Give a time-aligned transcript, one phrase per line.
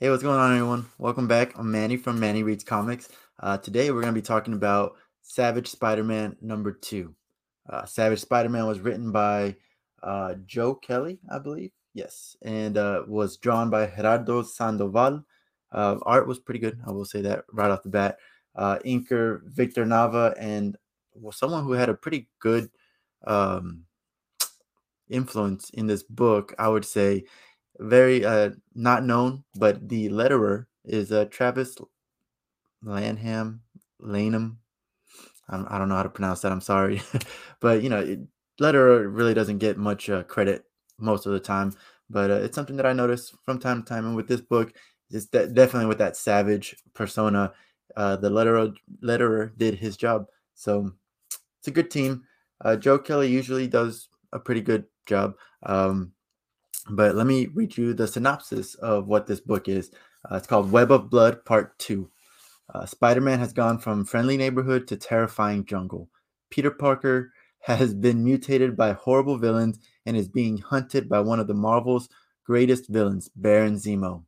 [0.00, 0.86] Hey, what's going on, everyone?
[0.98, 1.58] Welcome back.
[1.58, 3.08] I'm Manny from Manny Reads Comics.
[3.40, 7.16] Uh, today, we're going to be talking about Savage Spider Man number two.
[7.68, 9.56] Uh, Savage Spider Man was written by
[10.04, 11.72] uh, Joe Kelly, I believe.
[11.94, 12.36] Yes.
[12.42, 15.24] And uh, was drawn by Gerardo Sandoval.
[15.72, 16.78] Uh, art was pretty good.
[16.86, 18.18] I will say that right off the bat.
[18.54, 20.76] Uh, inker Victor Nava and
[21.14, 22.70] well, someone who had a pretty good
[23.26, 23.82] um,
[25.08, 27.24] influence in this book, I would say
[27.78, 31.76] very uh not known, but the letterer is uh Travis
[32.82, 33.62] Lanham
[34.00, 34.58] Lanham.
[35.48, 36.52] I I don't know how to pronounce that.
[36.52, 37.02] I'm sorry,
[37.60, 38.20] but you know, it,
[38.60, 40.64] letterer really doesn't get much uh, credit
[40.98, 41.74] most of the time.
[42.10, 44.72] But uh, it's something that I notice from time to time, and with this book,
[45.10, 47.52] it's de- definitely with that savage persona.
[47.96, 50.92] Uh, the letterer letterer did his job, so
[51.58, 52.24] it's a good team.
[52.64, 55.34] Uh, Joe Kelly usually does a pretty good job.
[55.64, 56.12] Um,
[56.90, 59.90] but let me read you the synopsis of what this book is.
[60.30, 62.10] Uh, it's called Web of Blood Part 2.
[62.74, 66.08] Uh, Spider Man has gone from friendly neighborhood to terrifying jungle.
[66.50, 71.46] Peter Parker has been mutated by horrible villains and is being hunted by one of
[71.46, 72.08] the Marvel's
[72.44, 74.24] greatest villains, Baron Zemo.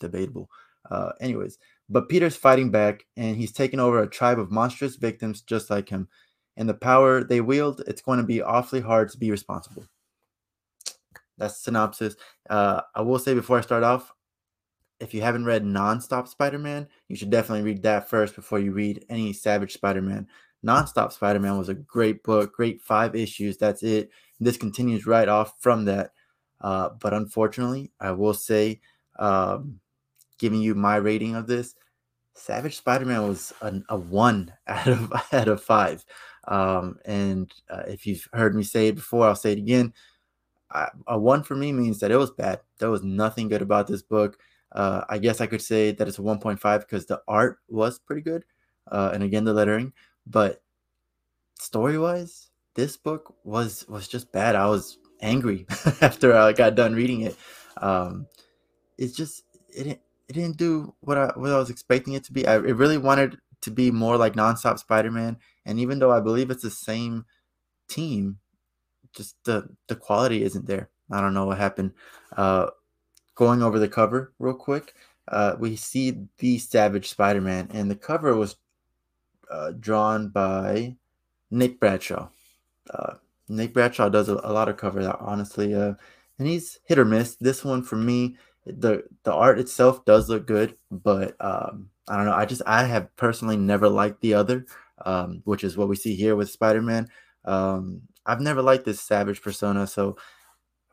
[0.00, 0.48] Debatable.
[0.90, 5.40] Uh, anyways, but Peter's fighting back and he's taken over a tribe of monstrous victims
[5.42, 6.08] just like him.
[6.56, 9.86] And the power they wield, it's going to be awfully hard to be responsible.
[11.42, 12.14] That's synopsis.
[12.48, 14.12] Uh, I will say before I start off,
[15.00, 19.04] if you haven't read Nonstop Spider-Man, you should definitely read that first before you read
[19.08, 20.28] any Savage Spider-Man.
[20.64, 23.56] Nonstop Spider-Man was a great book, great five issues.
[23.56, 24.10] That's it.
[24.38, 26.12] This continues right off from that.
[26.60, 28.80] Uh, but unfortunately, I will say,
[29.18, 29.80] um,
[30.38, 31.74] giving you my rating of this,
[32.34, 36.04] Savage Spider-Man was an, a one out of out of five.
[36.46, 39.92] Um, and uh, if you've heard me say it before, I'll say it again
[41.06, 42.60] a one for me means that it was bad.
[42.78, 44.38] There was nothing good about this book.
[44.70, 48.22] Uh, I guess I could say that it's a 1.5 because the art was pretty
[48.22, 48.44] good,
[48.90, 49.92] uh, and again the lettering.
[50.26, 50.62] But
[51.58, 54.56] story wise, this book was was just bad.
[54.56, 55.66] I was angry
[56.00, 57.36] after I got done reading it.
[57.76, 58.26] Um,
[58.98, 62.32] it's just it didn't it didn't do what I what I was expecting it to
[62.32, 62.46] be.
[62.46, 66.50] I it really wanted to be more like nonstop Spider-Man, and even though I believe
[66.50, 67.26] it's the same
[67.88, 68.38] team,
[69.14, 70.90] just the the quality isn't there.
[71.10, 71.92] I don't know what happened.
[72.36, 72.68] Uh,
[73.34, 74.94] going over the cover real quick,
[75.28, 78.56] uh, we see the Savage Spider-Man, and the cover was
[79.50, 80.96] uh, drawn by
[81.50, 82.28] Nick Bradshaw.
[82.90, 83.14] Uh,
[83.48, 85.94] Nick Bradshaw does a, a lot of cover that honestly, uh,
[86.38, 87.36] and he's hit or miss.
[87.36, 92.26] This one for me, the the art itself does look good, but um, I don't
[92.26, 92.34] know.
[92.34, 94.66] I just I have personally never liked the other,
[95.04, 97.08] um, which is what we see here with Spider-Man.
[97.44, 100.16] Um, I've never liked this savage persona, so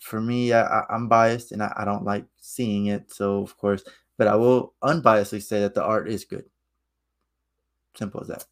[0.00, 3.12] for me, I, am biased and I, I, don't like seeing it.
[3.12, 3.82] So of course,
[4.16, 6.44] but I will unbiasedly say that the art is good.
[7.96, 8.44] Simple as that.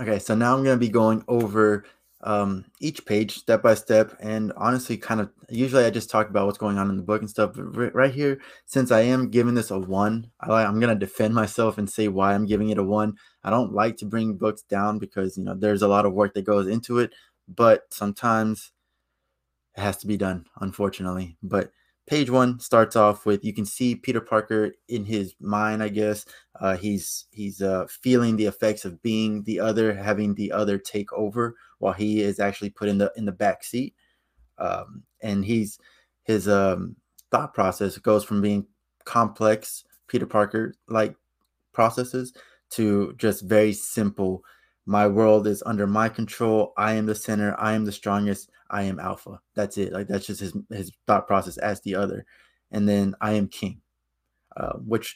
[0.00, 1.84] Okay, so now I'm going to be going over
[2.20, 6.46] um, each page step by step, and honestly, kind of usually I just talk about
[6.46, 7.52] what's going on in the book and stuff.
[7.54, 11.34] But right here, since I am giving this a one, I, I'm going to defend
[11.34, 13.16] myself and say why I'm giving it a one.
[13.44, 16.34] I don't like to bring books down because you know there's a lot of work
[16.34, 17.12] that goes into it
[17.48, 18.72] but sometimes
[19.76, 21.36] it has to be done, unfortunately.
[21.42, 21.70] But
[22.06, 26.26] page one starts off with you can see Peter Parker in his mind, I guess.
[26.60, 31.12] Uh, he's he's uh, feeling the effects of being the other, having the other take
[31.12, 33.94] over, while he is actually put in the in the back seat.
[34.58, 35.78] Um, and he's
[36.24, 36.96] his um,
[37.30, 38.66] thought process goes from being
[39.04, 41.14] complex Peter Parker like
[41.72, 42.32] processes
[42.70, 44.42] to just very simple
[44.88, 46.72] my world is under my control.
[46.78, 47.54] I am the center.
[47.58, 48.48] I am the strongest.
[48.70, 49.38] I am alpha.
[49.54, 49.92] That's it.
[49.92, 52.24] Like that's just his his thought process as the other,
[52.70, 53.82] and then I am king,
[54.56, 55.14] uh, which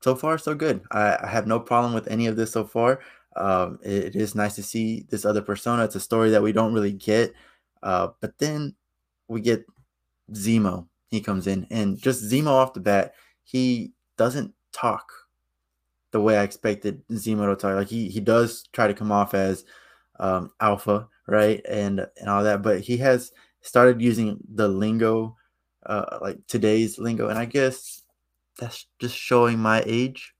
[0.00, 0.80] so far so good.
[0.90, 3.00] I, I, have no problem with any of this so far.
[3.36, 5.84] Um, it, it is nice to see this other persona.
[5.84, 7.34] It's a story that we don't really get,
[7.82, 8.74] uh, but then
[9.28, 9.66] we get
[10.32, 10.88] Zemo.
[11.08, 13.12] He comes in, and just Zemo off the bat,
[13.44, 15.12] he doesn't talk
[16.16, 17.76] the way I expected Zemo to talk.
[17.76, 19.64] Like he he does try to come off as
[20.18, 25.36] um, alpha, right, and and all that, but he has started using the lingo,
[25.84, 28.02] uh, like today's lingo, and I guess
[28.58, 30.32] that's just showing my age.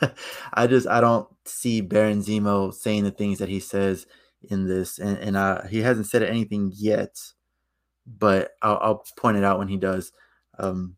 [0.54, 4.06] I just I don't see Baron Zemo saying the things that he says
[4.48, 7.18] in this, and and uh, he hasn't said anything yet,
[8.06, 10.12] but I'll, I'll point it out when he does.
[10.56, 10.94] Um,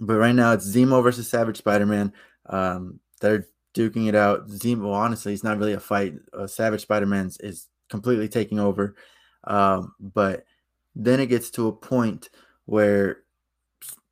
[0.00, 2.12] but right now it's Zemo versus Savage Spider-Man.
[2.44, 4.48] Um, they're duking it out.
[4.48, 6.14] Zemo, honestly, it's not really a fight.
[6.32, 8.96] Uh, Savage Spider Man's is completely taking over.
[9.44, 10.44] Um, but
[10.94, 12.30] then it gets to a point
[12.64, 13.18] where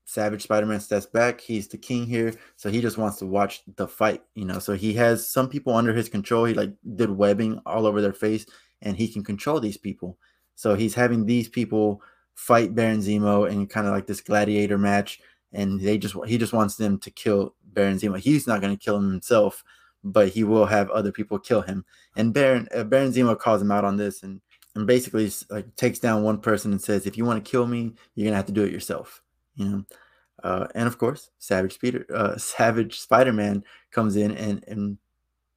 [0.05, 1.41] Savage Spider-Man steps back.
[1.41, 4.61] He's the king here, so he just wants to watch the fight, you know.
[4.61, 6.45] So he has some people under his control.
[6.45, 8.47] He like did webbing all over their face,
[8.83, 10.19] and he can control these people.
[10.55, 12.01] So he's having these people
[12.35, 15.21] fight Baron Zemo in kind of like this gladiator match,
[15.53, 18.19] and they just he just wants them to kill Baron Zemo.
[18.19, 19.65] He's not going to kill him himself,
[20.03, 21.85] but he will have other people kill him.
[22.17, 24.41] And Baron uh, Baron Zemo calls him out on this, and
[24.75, 27.93] and basically like takes down one person and says, "If you want to kill me,
[28.15, 29.23] you're gonna have to do it yourself."
[29.57, 29.85] You know.
[30.43, 34.99] Uh, and of course, Savage Peter, uh, Savage Spider-Man comes in and and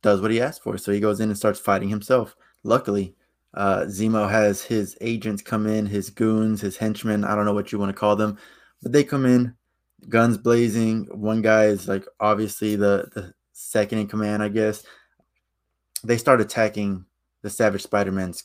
[0.01, 0.77] does what he asked for.
[0.77, 2.35] So he goes in and starts fighting himself.
[2.63, 3.15] Luckily,
[3.53, 7.25] uh, Zemo has his agents come in, his goons, his henchmen.
[7.25, 8.37] I don't know what you want to call them,
[8.81, 9.55] but they come in,
[10.09, 11.07] guns blazing.
[11.11, 14.83] One guy is like obviously the the second in command, I guess.
[16.03, 17.05] They start attacking
[17.41, 18.43] the Savage Spider-Man's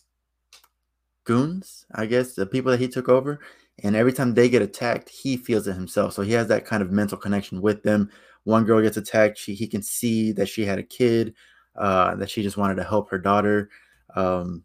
[1.24, 3.40] goons, I guess, the people that he took over.
[3.82, 6.14] And every time they get attacked, he feels it himself.
[6.14, 8.10] So he has that kind of mental connection with them.
[8.44, 11.34] One girl gets attacked, she he can see that she had a kid,
[11.76, 13.70] uh, that she just wanted to help her daughter.
[14.16, 14.64] Um,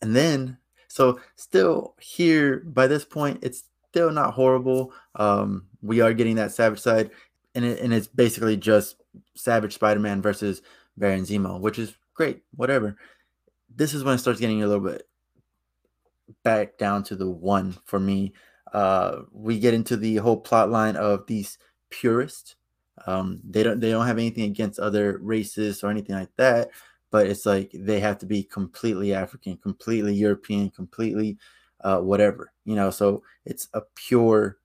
[0.00, 4.92] and then, so still here by this point, it's still not horrible.
[5.14, 7.10] Um, we are getting that Savage side,
[7.54, 8.96] and it, and it's basically just
[9.34, 10.62] Savage Spider-Man versus
[10.96, 12.42] Baron Zemo, which is great.
[12.54, 12.96] Whatever.
[13.74, 15.08] This is when it starts getting a little bit
[16.42, 18.32] back down to the one for me.
[18.72, 21.58] Uh, we get into the whole plot line of these
[21.90, 22.56] purists.
[23.06, 26.70] Um, they don't they don't have anything against other races or anything like that,
[27.10, 31.38] but it's like they have to be completely African, completely European, completely
[31.82, 32.90] uh, whatever, you know.
[32.90, 34.58] So it's a pure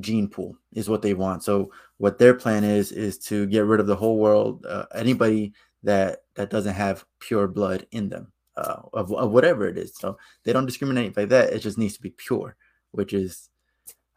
[0.00, 1.42] gene pool is what they want.
[1.42, 5.54] So what their plan is is to get rid of the whole world, uh, anybody
[5.82, 9.94] that that doesn't have pure blood in them, uh, of, of whatever it is.
[9.96, 11.52] So they don't discriminate by that.
[11.52, 12.56] It just needs to be pure,
[12.90, 13.48] which is,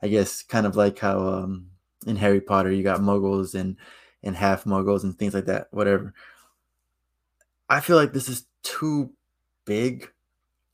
[0.02, 1.68] I guess, kind of like how um,
[2.06, 3.78] in Harry Potter you got Muggles and
[4.22, 5.68] and half Muggles and things like that.
[5.72, 6.14] Whatever.
[7.70, 9.14] I feel like this is too
[9.66, 10.12] big.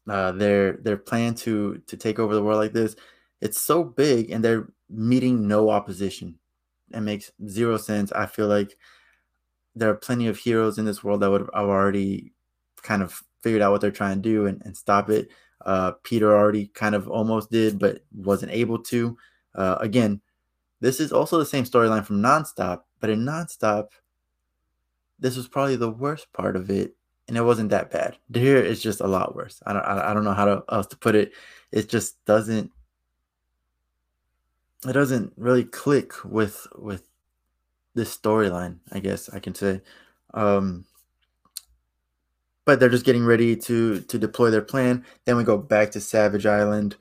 [0.07, 2.95] Uh, their their plan to to take over the world like this,
[3.39, 6.39] it's so big, and they're meeting no opposition.
[6.93, 8.11] It makes zero sense.
[8.11, 8.77] I feel like
[9.75, 12.33] there are plenty of heroes in this world that would have already
[12.81, 15.29] kind of figured out what they're trying to do and, and stop it.
[15.65, 19.17] Uh, Peter already kind of almost did, but wasn't able to.
[19.55, 20.21] Uh, again,
[20.81, 23.87] this is also the same storyline from Nonstop, but in Nonstop,
[25.19, 26.95] this was probably the worst part of it,
[27.27, 28.17] and it wasn't that bad.
[28.33, 29.61] Here, it's just a lot worse.
[29.65, 31.33] I don't, I don't know how to, else to put it.
[31.71, 32.71] It just doesn't,
[34.87, 37.07] it doesn't really click with with
[37.95, 38.79] this storyline.
[38.91, 39.81] I guess I can say.
[40.33, 40.85] Um,
[42.65, 45.05] but they're just getting ready to to deploy their plan.
[45.25, 46.97] Then we go back to Savage Island.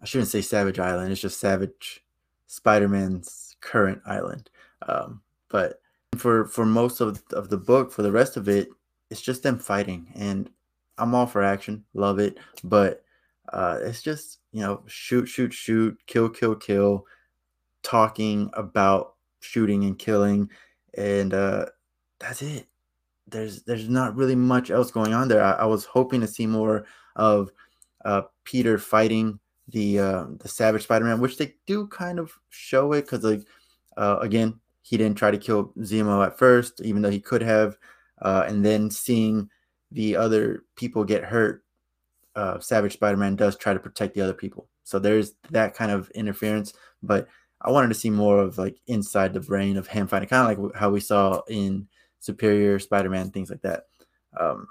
[0.00, 1.12] I shouldn't say Savage Island.
[1.12, 2.04] It's just Savage
[2.46, 4.50] Spider-Man's current island.
[4.88, 5.80] Um, but
[6.16, 8.68] for for most of of the book, for the rest of it,
[9.12, 10.48] it's just them fighting, and
[10.96, 12.38] I'm all for action, love it.
[12.64, 13.04] But
[13.52, 17.04] uh, it's just you know shoot, shoot, shoot, kill, kill, kill,
[17.82, 20.48] talking about shooting and killing,
[20.96, 21.66] and uh,
[22.18, 22.66] that's it.
[23.28, 25.44] There's there's not really much else going on there.
[25.44, 27.52] I, I was hoping to see more of
[28.06, 29.38] uh, Peter fighting
[29.68, 33.42] the uh, the Savage Spider-Man, which they do kind of show it because like
[33.98, 37.76] uh, again he didn't try to kill Zemo at first, even though he could have.
[38.22, 39.50] Uh, and then seeing
[39.90, 41.64] the other people get hurt,
[42.34, 44.68] uh, Savage Spider-Man does try to protect the other people.
[44.84, 46.72] So there's that kind of interference.
[47.02, 47.28] But
[47.60, 50.64] I wanted to see more of like inside the brain of him fighting, kind of
[50.64, 51.88] like how we saw in
[52.20, 53.86] Superior Spider-Man, things like that.
[54.38, 54.66] Um,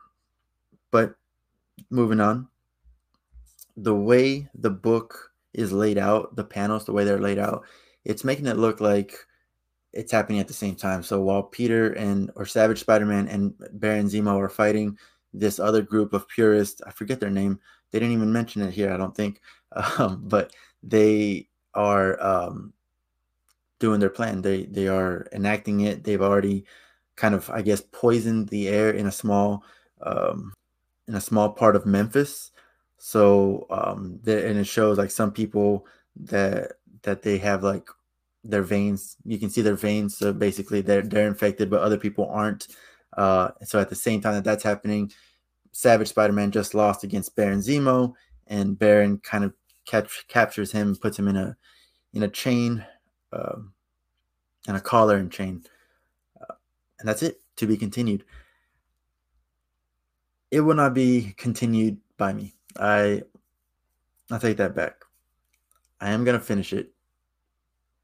[0.89, 1.15] but
[1.89, 2.47] moving on,
[3.77, 7.63] the way the book is laid out, the panels, the way they're laid out,
[8.05, 9.13] it's making it look like
[9.93, 11.03] it's happening at the same time.
[11.03, 14.97] So while Peter and or Savage Spider-Man and Baron Zemo are fighting
[15.33, 17.59] this other group of purists, I forget their name.
[17.91, 19.41] They didn't even mention it here, I don't think.
[19.97, 20.51] Um, but
[20.83, 22.73] they are um,
[23.79, 24.41] doing their plan.
[24.41, 26.03] They they are enacting it.
[26.03, 26.65] They've already
[27.15, 29.63] kind of, I guess, poisoned the air in a small
[30.01, 30.53] um,
[31.07, 32.51] in a small part of Memphis.
[32.97, 35.85] So um, and it shows like some people
[36.17, 37.87] that that they have like
[38.43, 39.17] their veins.
[39.25, 40.17] You can see their veins.
[40.17, 42.67] So basically, they're they're infected, but other people aren't.
[43.17, 45.11] Uh, so at the same time that that's happening,
[45.71, 48.13] Savage Spider-Man just lost against Baron Zemo,
[48.47, 49.53] and Baron kind of
[49.85, 51.55] catch, captures him, puts him in a
[52.13, 52.85] in a chain,
[53.33, 53.73] um,
[54.67, 55.63] and a collar and chain,
[56.39, 56.53] uh,
[56.99, 57.41] and that's it.
[57.57, 58.23] To be continued.
[60.49, 62.55] It will not be continued by me.
[62.77, 63.23] I
[64.31, 65.03] I take that back.
[65.99, 66.93] I am gonna finish it,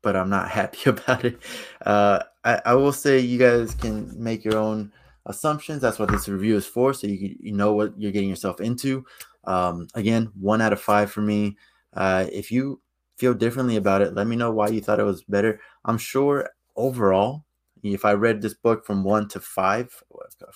[0.02, 1.40] but I'm not happy about it.
[1.86, 4.92] Uh, I, I will say you guys can make your own
[5.26, 5.82] assumptions.
[5.82, 9.06] That's what this review is for, so you you know what you're getting yourself into.
[9.44, 11.58] Um, again, one out of five for me.
[11.94, 12.82] Uh, if you
[13.18, 15.60] feel differently about it, let me know why you thought it was better.
[15.86, 17.46] I'm sure overall,
[17.84, 19.90] if I read this book from one to five,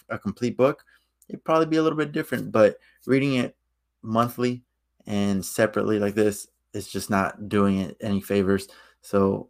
[0.10, 0.83] a complete book,
[1.29, 2.51] it'd probably be a little bit different.
[2.51, 3.55] But reading it
[4.03, 4.63] monthly
[5.07, 8.67] and separately like this is just not doing it any favors.
[9.01, 9.50] So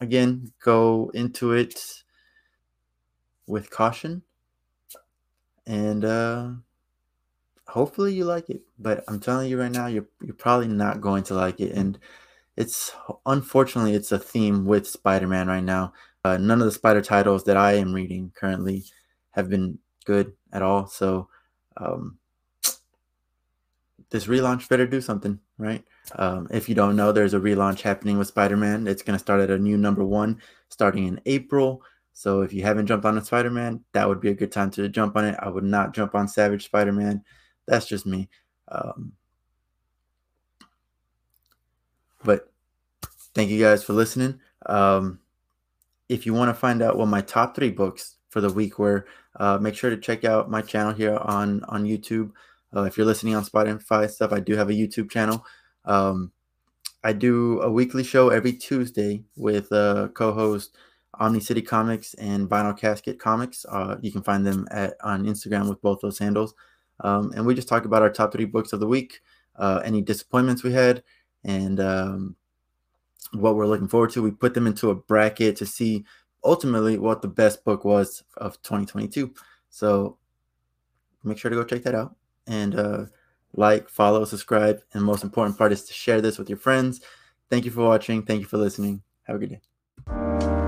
[0.00, 2.02] again, go into it
[3.46, 4.22] with caution
[5.66, 6.50] and uh
[7.68, 8.62] hopefully you like it.
[8.78, 11.72] But I'm telling you right now, you're you're probably not going to like it.
[11.72, 11.98] And
[12.56, 12.92] it's
[13.26, 15.92] unfortunately it's a theme with Spider-Man right now.
[16.24, 18.84] Uh, none of the Spider titles that I am reading currently
[19.32, 20.86] have been good at all.
[20.86, 21.28] So
[21.76, 22.18] um,
[24.10, 25.84] this relaunch better do something, right?
[26.14, 28.86] Um, if you don't know, there's a relaunch happening with Spider-Man.
[28.86, 31.82] It's going to start at a new number one starting in April.
[32.12, 34.88] So if you haven't jumped on a Spider-Man, that would be a good time to
[34.88, 35.36] jump on it.
[35.40, 37.22] I would not jump on Savage Spider-Man.
[37.66, 38.28] That's just me.
[38.68, 39.12] Um,
[42.24, 42.50] but
[43.34, 44.40] thank you guys for listening.
[44.64, 45.20] Um,
[46.08, 49.06] if you want to find out what my top three books for the week were,
[49.38, 52.30] uh, make sure to check out my channel here on on YouTube.
[52.74, 55.44] Uh, if you're listening on Spotify stuff, I do have a YouTube channel.
[55.86, 56.32] Um,
[57.04, 60.76] I do a weekly show every Tuesday with uh, co-host
[61.14, 63.64] Omni City Comics and Vinyl Casket Comics.
[63.68, 66.54] Uh, you can find them at on Instagram with both those handles.
[67.00, 69.20] Um, and we just talk about our top three books of the week,
[69.56, 71.02] uh, any disappointments we had,
[71.44, 72.36] and um,
[73.32, 74.22] what we're looking forward to.
[74.22, 76.04] We put them into a bracket to see
[76.42, 79.34] ultimately what the best book was of 2022.
[79.68, 80.16] So
[81.22, 82.16] make sure to go check that out
[82.46, 83.04] and uh,
[83.56, 87.00] like, follow, subscribe, and most important part is to share this with your friends.
[87.50, 88.22] Thank you for watching.
[88.22, 89.02] Thank you for listening.
[89.24, 90.65] Have a good day.